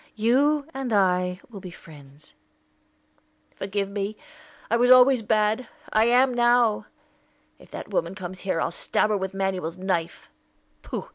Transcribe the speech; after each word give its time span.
You 0.15 0.65
and 0.73 0.91
I 0.91 1.41
will 1.51 1.59
be 1.59 1.69
friends." 1.69 2.33
"Forgive 3.55 3.87
me! 3.87 4.17
I 4.67 4.75
was 4.75 4.89
always 4.89 5.21
bad; 5.21 5.67
I 5.93 6.05
am 6.05 6.33
now. 6.33 6.87
If 7.59 7.69
that 7.69 7.89
woman 7.93 8.15
comes 8.15 8.39
here, 8.39 8.59
I'll 8.59 8.71
stab 8.71 9.11
her 9.11 9.17
with 9.17 9.35
Manuel's 9.35 9.77
knife." 9.77 10.27
"Pooh! 10.81 11.09